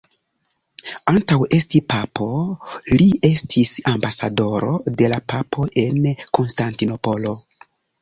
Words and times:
Antaŭ 1.11 1.37
esti 1.57 1.81
papo, 1.93 2.27
li 2.95 3.07
estis 3.31 3.75
ambasadoro 3.93 4.75
de 4.99 5.15
la 5.15 5.23
papo 5.37 5.71
en 5.87 6.05
Konstantinopolo. 6.43 7.41